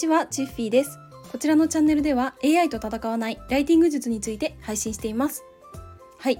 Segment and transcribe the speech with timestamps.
[0.00, 0.98] ちは、チッフィーです。
[1.30, 5.44] こちらのチャンネルでは AI と戦わないライティング術について配信しています。
[6.16, 6.38] はい。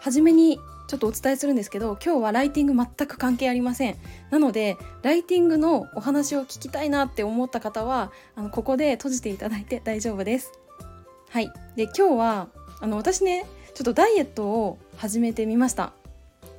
[0.00, 3.96] はじめにちょっとお伝えするんですけど、今日はライティング全く関係ありません。
[4.30, 10.50] なので、ライティングのお話を聞きたいなって思った方は、あのここで閉じていただいて大丈夫です。
[11.30, 11.52] はい。
[11.76, 12.48] で、今日は、
[12.80, 15.92] あの私ね、ちょっとダイエットを始めてみました。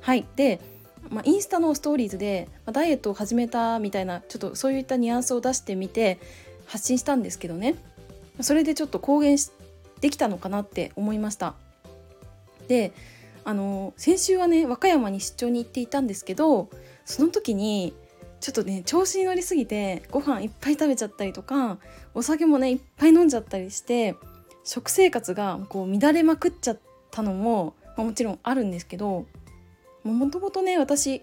[0.00, 0.26] はい。
[0.34, 0.62] で、
[1.10, 6.18] まあ、インスタのストーリーズで、ま、ダイエットを始めたみたいなちょっとそういったニュアンスを出してみて
[6.66, 7.76] 発信したんですけどね。
[8.40, 9.36] それでちょっと公言
[10.00, 11.54] できたのかなって思いました。
[12.68, 12.92] で
[13.44, 16.68] あの先週はね和歌山に出張に行っていたんですけど
[17.06, 17.94] その時に
[18.40, 21.78] ちょっとね調子に乗りすぎてご飯いっぱい食べちゃったりとか
[22.14, 24.14] お酒もねいっぱい飲んじゃったりして
[24.64, 26.78] 食生活がこう乱れまくっちゃっ
[27.10, 29.26] たのも、まあ、もちろんあるんですけど
[30.04, 31.22] もともとね私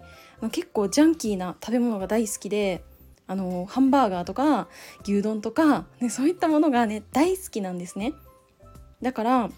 [0.52, 2.84] 結構ジャンキーな食べ物が大好きで
[3.26, 4.68] あのハンバーガーとか
[5.02, 8.14] 牛丼とか、ね、そういったものがね大好きなんですね。
[9.02, 9.50] だから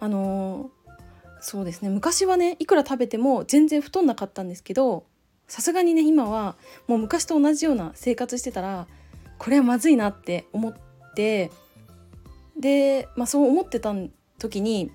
[0.00, 0.70] あの
[1.40, 5.06] そうですね昔はねいくら食べても全然太んなかったんですけど
[5.48, 6.56] さすがにね今は
[6.86, 8.86] もう昔と同じような生活してたら
[9.38, 10.74] これはまずいなって思っ
[11.14, 11.50] て
[12.58, 13.94] で、まあ、そう思ってた
[14.38, 14.90] 時に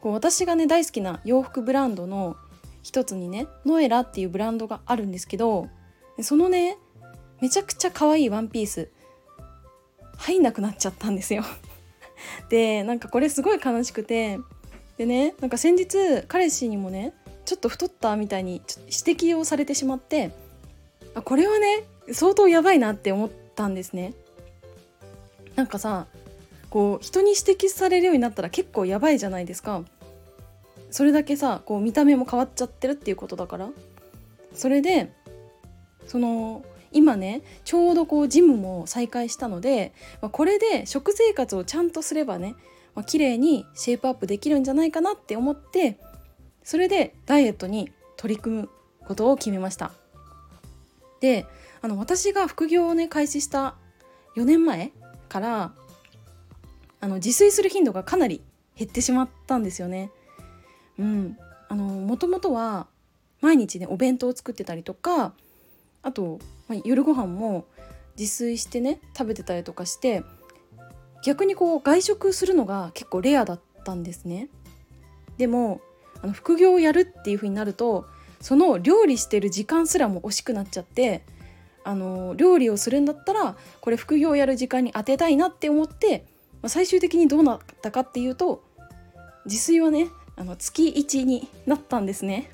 [0.00, 2.36] こう私がね大好きな洋服ブランドの
[2.82, 5.68] 一つにねノエラっていうブランドがあるんですけど
[6.20, 6.78] そのね
[7.40, 8.90] めちゃくちゃ可愛いワンピース
[10.16, 11.44] 入んなくなっちゃったんですよ。
[12.50, 14.40] でなんかこれすごい悲しくて
[14.96, 20.32] でねなんか先日彼氏にもねちょっと太ったみたいに指摘をされてしまって
[21.14, 24.14] あこれはね相当やばいなって思ったんですね。
[25.54, 26.06] なんかさ
[26.70, 29.82] こう人に指摘されるようになったら結構やばいじゃないですか。
[30.90, 33.68] それだけさこう見た目も変わっちゃってるっていうことだから。
[34.54, 35.12] それで
[36.06, 42.54] その今ねちょうどこうジムも再開したので、まあ、これで食生活をちゃんとすればね、
[42.94, 45.98] まあ、綺麗にシェイプアップできるんじゃないかなって思って
[46.64, 48.68] それでダイエットに取り組む
[49.06, 49.92] ことを決めました。
[51.20, 51.46] で
[51.80, 53.74] あの私が副業をね開始した
[54.36, 54.92] 4年前
[55.28, 55.72] から
[57.00, 58.42] あの自炊する頻度がかなり
[58.76, 60.10] 減ってしまったんですよね。
[60.98, 61.38] うん、
[61.68, 62.86] あのもともとは
[63.40, 65.32] 毎日ねお弁当を作ってたりとか
[66.02, 67.66] あと、まあ、夜ご飯も
[68.18, 70.24] 自炊してね食べてたりとかして
[71.24, 74.48] 逆にこう外食するのが結構レアだったんですね。
[75.36, 75.80] でも
[76.22, 78.06] あの副業をやるっていう風になると
[78.40, 81.22] その料理してる時間すらも惜しくなっちゃって
[81.84, 86.24] あの料理をするんだったらこれ副業をやる時間に当てたいなって思って
[86.66, 88.64] あ、最終的にどうなったかっていうと
[89.44, 92.50] 自炊はねあの月1になったんですね。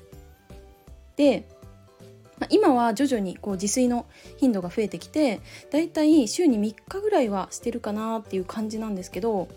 [1.15, 1.47] で、
[2.39, 4.05] まあ、今は徐々にこう自炊の
[4.37, 5.39] 頻度が増えてきて
[5.71, 9.47] だいたい週に3日ぐらいはしてるかなっていう感じなんですけど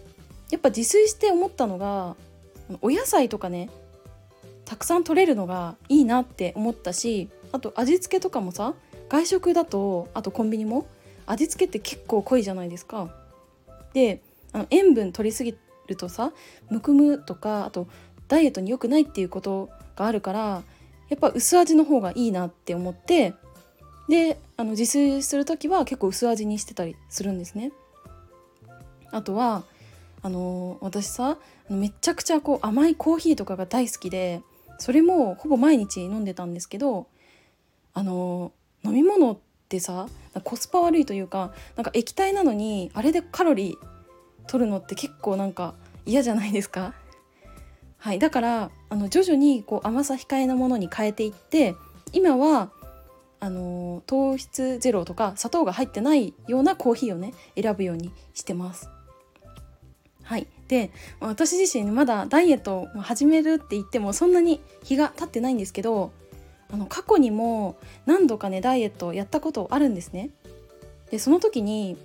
[0.50, 2.16] やっぱ自炊して思ったのが
[2.80, 3.70] お野菜とかね
[4.64, 8.74] たくさん取れるのがいいなって思ったしあと味付けとかもさ
[9.08, 10.86] 外食だとあとコンビニも
[11.26, 13.10] 味付けって結構濃いじゃないですか。
[13.94, 14.22] で
[14.52, 16.32] あの塩分取りすぎるとさ
[16.70, 17.88] むくむとかあと
[18.28, 20.62] ダイエットに良くないっていうことがあるから
[21.08, 23.34] やっぱ薄味の方がいいなって思って
[24.08, 27.72] であの自炊する時は結構薄味にしてたりするんですね。
[29.10, 29.64] あとは
[30.22, 31.38] あの私さ
[31.68, 34.42] めちゃくちゃこう甘いコーヒーとかが大好きで
[34.78, 37.06] それもほぼ毎日飲んでたんですけど
[37.94, 38.52] あの
[38.84, 39.38] 飲み物っ
[39.68, 40.08] てさ
[40.44, 43.87] コスパ悪いというかなんか液体なのにあれでカロリー
[44.48, 46.94] 取るのって結構なんか嫌じゃないですか？
[47.98, 51.74] はいだからあの徐々にこう甘さ控えなものに変えていって
[52.12, 52.70] 今は
[53.40, 58.88] あの糖質ゼロとか砂糖が入ってないようなコーヒーをね選ぶようにしてます。
[60.22, 60.46] はい。
[60.68, 66.12] で私自身まだダイエットを始めるって言ってもそんなに日が経ってないんですけど
[66.70, 70.30] あの過去にも何度かねダイエットをやったことあるんですね。
[71.10, 71.96] でその時に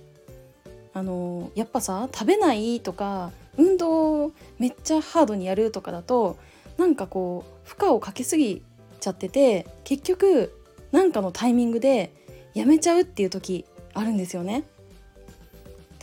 [0.94, 6.38] あのやっぱさ食べないとか運動めっちゃハードにやるとかだと
[6.78, 8.62] なんかこう負荷をかけすぎ
[9.00, 10.52] ちゃってて結局
[10.92, 12.12] なんかのタイミングで
[12.54, 14.64] やめちゃうっていう時あるんですよね。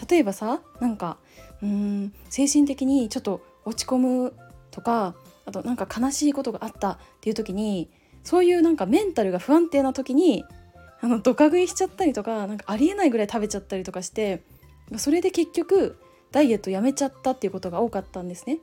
[0.09, 1.17] 例えばさなんか
[1.63, 4.33] うん精神的にちょっと落ち込む
[4.71, 5.15] とか
[5.45, 7.89] あとなんか悲しいことがあったっていう時に
[8.23, 10.43] そういうなんかメンタルが不安定な時に
[11.01, 14.43] あのドカ食いしちゃったりとかなんかありえないぐらい食べちゃったりとかして
[14.97, 15.97] それで結局
[16.31, 18.59] ダイエットやめちゃったっていうことが多かったんですね。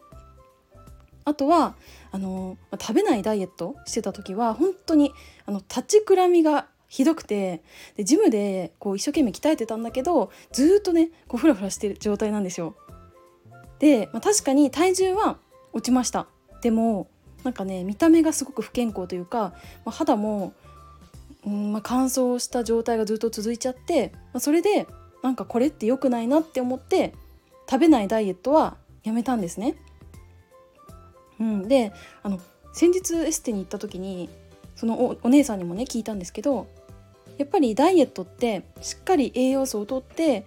[1.24, 1.74] あとは
[2.10, 5.12] あの食べないダイエットしてた時は本当に
[5.44, 7.62] あの立ちくらみがひどくて
[7.96, 12.76] でジムでこう一生懸命鍛えてたんだけどずっとねこうフラフラしてる状態なんですよ。
[13.78, 15.38] で、まあ、確かに体重は
[15.72, 16.26] 落ちました
[16.62, 17.08] でも
[17.44, 19.52] なんかね見た目がすごく不健康というか、
[19.84, 20.54] まあ、肌も、
[21.46, 24.88] うんまあ、乾燥した状態がずっと続いちゃって、まあ、それで
[25.22, 27.14] なんかこれって良くないなって思って
[27.68, 29.76] 食べないダイエットはやめたんですね。
[31.40, 31.92] うん、で
[32.22, 32.40] あの
[32.72, 34.28] 先日エステに行った時に
[34.76, 36.66] そのお姉さんにもね聞いたんですけど
[37.36, 40.44] やっぱりダイエットってしっかり栄養素をとって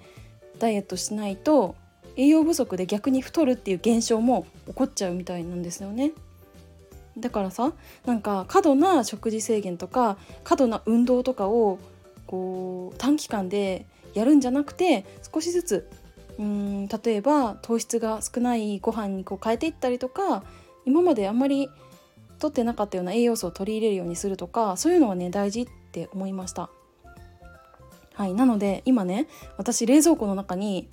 [0.60, 1.76] ダイエットしないと
[2.18, 6.12] 栄養不足で逆に太るっていう現象も起こっちゃうみたいなんですよね。
[7.18, 7.74] だからさ
[8.06, 11.78] なんか過度な食事制限とか過度な運動とかを
[12.26, 15.90] こう短期間でやるんじゃなくて少しずつ
[16.40, 20.44] うん例えば糖質が少ないご飯にこう変えていったりとか
[20.86, 21.70] 今まであんまり
[22.40, 26.70] 取ってなかったような栄養素を取り入れるようにするとかそういうのはね大事って思いました。
[28.14, 29.28] はい、なので今ね
[29.58, 30.90] 私冷蔵庫の中に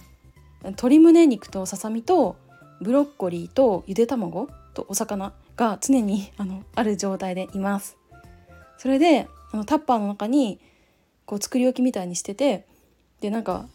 [0.63, 2.37] 鶏胸肉とささみと
[2.81, 7.97] ブロッコリーとゆで卵とお魚が常にあのある状態でいます。
[8.77, 10.61] それであのタッパーの中に
[11.27, 12.67] こう作り置きみたいにしてて
[13.21, 13.67] でなんか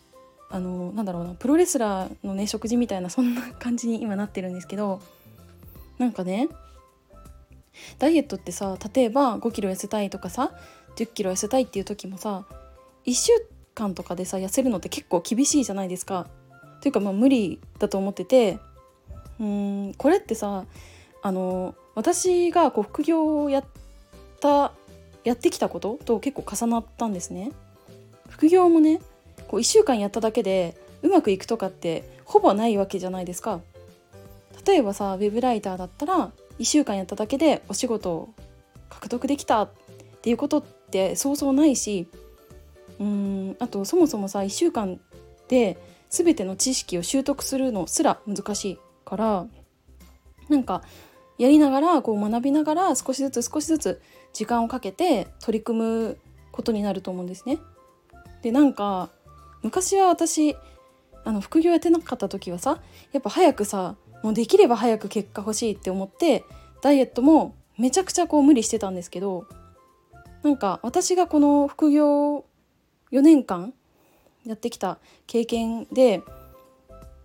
[0.50, 5.01] あのなんだろうなプロレスラーのね食事みたいなそんな感じに今なってるんですけど
[5.98, 6.48] なんかね
[7.98, 10.51] ダイエットってさ例えば5キロ痩せたいとかさ
[10.95, 12.45] 10キロ痩せたいっていう時もさ
[13.06, 13.31] 1週
[13.74, 16.28] 間とかでさ痩せるのって結構厳しいじゃないですか。
[16.81, 18.60] というかまあ無理だと思ってて
[19.40, 20.66] うんこれってさ
[21.22, 23.66] あの私がこう副業をやっ
[24.40, 24.74] た
[25.24, 27.51] やってきたことと結構重なったんですね。
[28.30, 29.00] 副業もね
[29.54, 33.62] こう1週間やっただけでうまくいくとかってほぼないわけじゃないですか。
[34.66, 38.34] 例えばさウェブライターだったら1週間やっただけでお仕事を
[38.90, 39.70] 獲得できたっ
[40.24, 42.08] ていうことってそうそうないし
[43.00, 45.00] うんあとそもそもさ1週間
[45.50, 45.78] で
[46.10, 49.46] 全ての知識を習得するのすら難しいから
[50.50, 50.82] なんか
[51.38, 54.02] やりながらこう学びながら少しずつ少しずつ
[54.34, 56.18] 時間をかけて取り組む
[56.52, 57.60] ことになると思うんですね。
[58.42, 59.12] でなんか
[59.63, 60.56] 昔は私
[61.25, 62.81] あの副業やってなかった時はさ
[63.12, 66.44] やっぱ早くさもうできれば早く結果欲しいって思って
[66.81, 69.48] ダイエットもめちゃくちゃこう無理してたんですけど
[70.44, 72.45] なんか私がこの副業
[73.12, 73.74] 4年間
[74.45, 76.21] やってきた経験で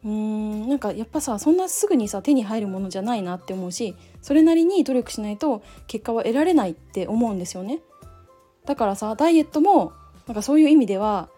[0.04, 7.80] うーんなんかやっぱさそんなすぐにさ手に入るものじゃないなって思うしそれなりに努力しないと結果は得られないって思うんですよね。
[8.64, 9.92] だからさダイエットも
[10.26, 11.28] なんかそういう意味では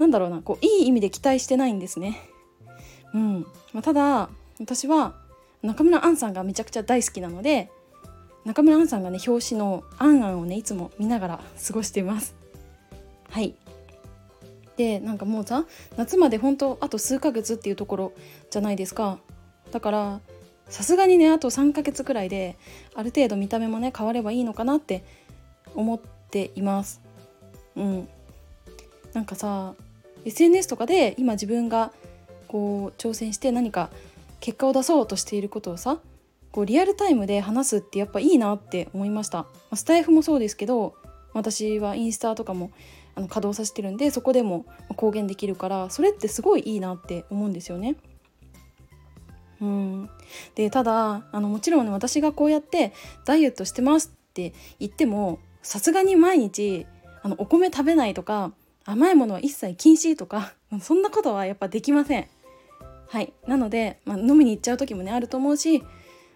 [0.00, 2.18] なんだろうなこういい意味で期待してないんですね。
[3.12, 5.14] うん、まあ、ただ私は
[5.62, 7.70] 中村アンさんがめちゃくちゃ大好きなので
[8.46, 12.34] 中村アンさんがね表紙の「アンアン」をねいつも見ながら過ごしてます。
[13.28, 13.54] はい。
[14.78, 15.66] でなんかもうさ
[15.98, 18.12] 夏まで本当あと数ヶ月っていうところ
[18.50, 19.18] じゃないですか。
[19.70, 20.20] だから
[20.70, 22.56] さすがにねあと3ヶ月くらいで
[22.94, 25.04] ある程度見た目もね変わればいいのかなって
[25.74, 26.00] 思っ
[26.30, 27.02] ています。
[27.76, 28.08] うん。
[29.12, 29.74] なんかさ
[30.24, 31.92] SNS とかで今自分が
[32.48, 33.90] こう挑戦して何か
[34.40, 35.98] 結果を出そうとしていることをさ
[36.52, 40.94] こうリアルタイムで話すってやっぱいいなって思いましたスタイフもそうですけど
[41.32, 42.72] 私はインスタとかも
[43.14, 47.96] あの稼働させてるんでそこでも公言できるからそれってすごいいいなって思うんですよね。
[49.60, 50.10] うん、
[50.54, 52.94] でただあのもちろんね私がこうやって
[53.26, 56.86] ダイエットしてますって言ってもさすがに毎日
[57.22, 58.52] あのお米食べないとか
[58.84, 62.28] 甘いものは一切禁止とか そんなことはやっぱできません。
[63.08, 65.82] はいなので、まあ、飲みに行っちゃう時もねあると思うし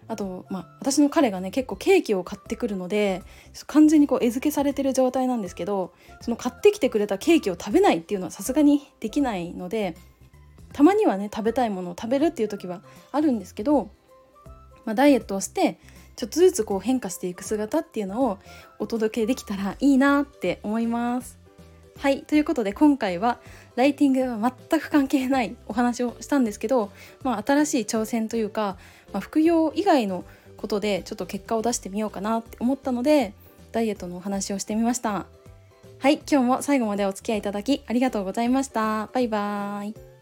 [0.09, 3.23] あと、まあ、私の彼がね結構ケーキを買ってくるので
[3.67, 9.95] 完全にこう餌付けされてる状態なんですけどその買ってきてくれたケーキを食べないっていうのはさすがにできないので
[10.73, 12.81] たまにはね食べたいものを食べるっていう時は
[13.13, 13.89] あるんですけど、
[14.83, 15.79] まあ、ダイエットをして
[16.17, 18.39] ちょっとずつこう変化していく姿っていうのを
[18.79, 21.44] お届けできたらいいなって思います。
[21.99, 23.39] はいということで今回は
[23.75, 26.91] ライティングは全く関係ないお話をしたんですけど、
[27.23, 28.77] まあ、新しい挑戦というか、
[29.11, 30.23] まあ、副業以外の
[30.57, 33.33] ことでちょっと結果を出してみようかなって思ったので
[33.71, 35.25] ダイエットのお話をしてみました。
[35.99, 39.07] はい今日も最後までお付き合いいただきありがとうございました。
[39.13, 40.14] バイバーイ。